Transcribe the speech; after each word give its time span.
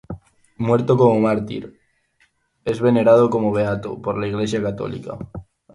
Muerto 0.57 0.97
como 0.97 1.19
mártir, 1.19 1.79
es 2.65 2.81
venerado 2.81 3.29
como 3.29 3.51
beato 3.51 4.01
por 4.01 4.17
la 4.17 4.25
Iglesia 4.25 4.59
católica. 4.59 5.15